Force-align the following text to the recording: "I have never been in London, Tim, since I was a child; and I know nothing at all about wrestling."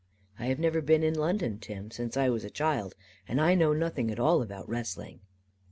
"I 0.39 0.45
have 0.47 0.57
never 0.57 0.81
been 0.81 1.03
in 1.03 1.13
London, 1.13 1.59
Tim, 1.59 1.91
since 1.91 2.17
I 2.17 2.27
was 2.29 2.43
a 2.43 2.49
child; 2.49 2.95
and 3.27 3.39
I 3.39 3.53
know 3.53 3.71
nothing 3.71 4.09
at 4.09 4.19
all 4.19 4.41
about 4.41 4.67
wrestling." 4.67 5.19